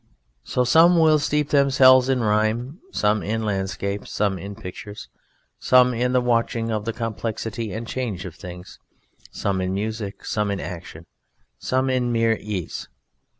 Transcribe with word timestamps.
So 0.43 0.63
some 0.63 0.97
will 0.97 1.19
steep 1.19 1.49
themselves 1.49 2.09
in 2.09 2.21
rhyme, 2.21 2.79
some 2.91 3.21
in 3.21 3.45
landscapes, 3.45 4.09
some 4.11 4.39
in 4.39 4.55
pictures, 4.55 5.09
some 5.59 5.93
in 5.93 6.11
the 6.11 6.19
watching 6.21 6.71
of 6.71 6.85
the 6.85 6.91
complexity 6.91 7.71
and 7.71 7.85
change 7.85 8.25
of 8.25 8.33
things, 8.33 8.79
some 9.29 9.61
in 9.61 9.75
music, 9.75 10.25
some 10.25 10.49
in 10.49 10.59
action, 10.59 11.05
some 11.59 11.87
in 11.91 12.11
mere 12.11 12.35
ease. 12.39 12.87